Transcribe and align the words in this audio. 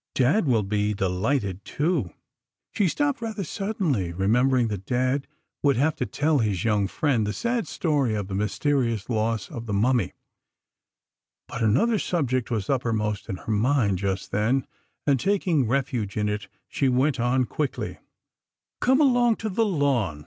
"Dad 0.15 0.47
will 0.47 0.63
be 0.63 0.95
delighted, 0.95 1.63
too" 1.63 2.09
She 2.73 2.87
stopped 2.87 3.21
rather 3.21 3.43
suddenly, 3.43 4.11
remembering 4.13 4.67
that 4.69 4.87
Dad 4.87 5.27
would 5.61 5.77
have 5.77 5.95
to 5.97 6.07
tell 6.07 6.39
his 6.39 6.63
young 6.63 6.87
friend 6.87 7.27
the 7.27 7.31
sad 7.33 7.67
story 7.67 8.15
of 8.15 8.27
the 8.27 8.33
mysterious 8.33 9.11
loss 9.11 9.47
of 9.51 9.67
the 9.67 9.73
Mummy; 9.75 10.13
but 11.47 11.61
another 11.61 11.99
subject 11.99 12.49
was 12.49 12.67
uppermost 12.67 13.29
in 13.29 13.37
her 13.45 13.51
mind 13.51 13.99
just 13.99 14.31
then, 14.31 14.65
and, 15.05 15.19
taking 15.19 15.67
refuge 15.67 16.17
in 16.17 16.27
it, 16.27 16.47
she 16.67 16.89
went 16.89 17.19
on 17.19 17.45
quickly: 17.45 17.99
"Come 18.79 19.01
along 19.01 19.35
to 19.35 19.49
the 19.49 19.65
lawn. 19.67 20.19